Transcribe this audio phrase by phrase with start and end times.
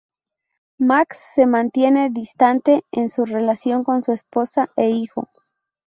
[0.79, 5.29] Max se mantiene distante en su relación con su esposa e hijo.